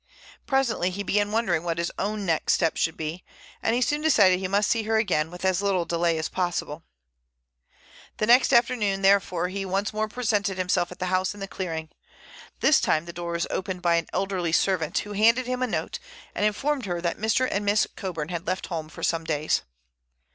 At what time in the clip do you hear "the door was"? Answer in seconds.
13.05-13.45